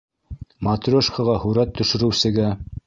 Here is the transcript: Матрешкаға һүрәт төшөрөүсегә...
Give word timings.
Матрешкаға 0.69 1.37
һүрәт 1.47 1.79
төшөрөүсегә... 1.83 2.53